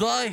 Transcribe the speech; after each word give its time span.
Vai. 0.00 0.32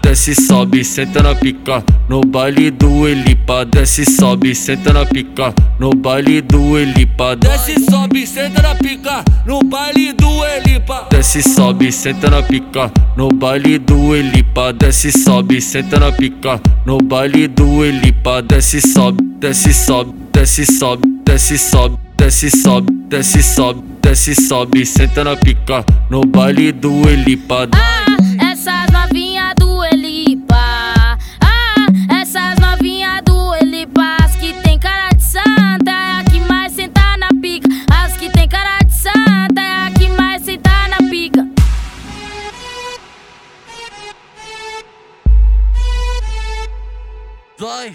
Desce, 0.00 0.36
sobe, 0.36 0.84
senta 0.84 1.20
na 1.20 1.34
pica 1.34 1.82
No 2.08 2.20
baile 2.20 2.70
do 2.70 3.08
Elipa. 3.08 3.64
Desce, 3.64 4.04
sobe, 4.04 4.54
senta 4.54 4.92
na 4.92 5.04
pica 5.04 5.52
No 5.80 5.90
baile 5.90 6.40
do 6.42 6.78
Elipa. 6.78 7.34
Desce, 7.34 7.74
sobe, 7.90 8.24
senta 8.24 8.62
na 8.62 8.76
pica 8.76 9.24
No 9.44 9.58
baile 9.64 10.12
do 10.12 10.44
Elipa. 10.44 11.08
Desce, 11.10 11.42
sobe, 11.42 11.90
senta 11.90 12.30
na 12.30 12.40
pica 12.40 12.88
No 13.16 13.30
baile 13.30 13.80
do 13.80 14.14
Elipa. 14.14 14.72
Desce, 14.72 15.10
sobe, 15.10 15.60
senta 15.60 15.98
na 15.98 16.12
pica 16.12 16.60
No 16.86 16.98
baile 16.98 17.48
do 17.48 17.84
Elipa. 17.84 18.40
Desce, 18.42 18.80
sobe, 18.80 19.20
desce, 19.40 19.72
sobe, 19.72 20.12
desce, 20.32 20.64
sobe, 20.66 21.02
desce, 21.24 21.58
sobe, 21.58 21.98
desce, 22.22 22.50
sobe, 22.50 22.92
desce, 23.08 23.42
sobe, 23.42 23.82
desce, 24.00 24.34
sobe, 24.34 24.86
senta 24.86 25.24
na 25.24 25.36
pica 25.36 25.84
No 26.08 26.20
baile 26.20 26.70
do 26.70 27.08
Elipa 27.08 27.68
Ah, 27.72 28.06
essas 28.52 28.90
novinha 28.92 29.52
do 29.58 29.84
Elipa. 29.84 30.54
Ah, 30.54 31.86
essas 32.20 32.58
novinha 32.60 33.20
do 33.22 33.54
Elipa. 33.56 34.16
As 34.22 34.36
que 34.36 34.52
tem 34.62 34.78
cara 34.78 35.08
de 35.08 35.22
santa 35.22 35.90
é 35.90 36.20
a 36.20 36.24
que 36.24 36.38
mais 36.40 36.72
senta 36.72 37.16
na 37.18 37.28
pica. 37.40 37.68
As 37.90 38.16
que 38.16 38.30
tem 38.30 38.48
cara 38.48 38.78
de 38.78 38.94
santa 38.94 39.60
é 39.60 39.86
a 39.86 39.90
que 39.90 40.08
mais 40.10 40.42
senta 40.44 40.70
na 40.88 41.08
pica. 41.10 41.48
Vai. 47.58 47.92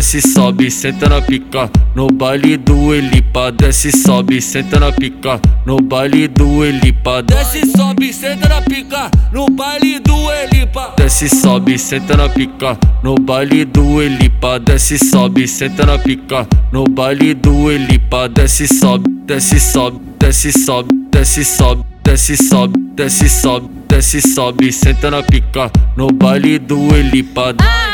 Desce, 0.00 0.22
sobe, 0.22 0.70
senta 0.70 1.10
na 1.10 1.20
pica 1.20 1.68
No 1.94 2.06
baile 2.06 2.56
do 2.56 2.94
Elipa 2.94 3.52
Desce, 3.52 3.92
sobe, 3.92 4.40
senta 4.40 4.80
na 4.80 4.90
pica 4.90 5.38
No 5.66 5.76
baile 5.76 6.26
do 6.26 6.64
Elipa 6.64 7.20
Desce, 7.20 7.66
sobe, 7.76 8.10
senta 8.10 8.48
na 8.48 8.62
pica 8.62 9.10
No 9.30 9.44
baile 9.44 10.00
do 10.00 10.32
Elipa 10.32 10.94
Desce, 10.96 11.28
sobe, 11.28 11.76
senta 11.76 12.16
na 12.16 12.30
pica 12.30 12.78
No 13.02 13.14
baile 13.14 13.66
do 13.66 14.00
Elipa 14.00 14.58
Desce, 14.58 14.96
sobe, 14.96 15.46
senta 15.46 15.84
na 15.84 15.98
pica 15.98 16.46
No 16.72 16.84
baile 16.84 17.34
do 17.34 17.70
Elipa 17.70 18.26
Desce, 18.26 18.68
sobe, 18.68 19.04
desce, 19.26 19.60
sobe, 19.60 20.00
desce, 20.18 20.50
sobe, 20.50 20.88
desce, 21.12 21.44
sobe, 21.44 21.84
desce, 22.02 22.36
sobe, 22.38 22.72
desce, 22.96 23.28
sobe, 23.28 23.68
desce, 23.86 24.22
sobe, 24.22 24.72
senta 24.72 25.10
na 25.10 25.22
pica 25.22 25.70
No 25.94 26.06
baile 26.08 26.58
do 26.58 26.88
Elipa 26.96 27.54
Ah, 27.60 27.89